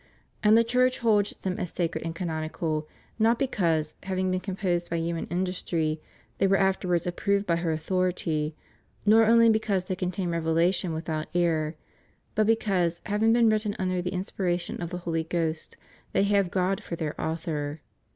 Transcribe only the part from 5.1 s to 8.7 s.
industry, they were afterwards approved by her authority,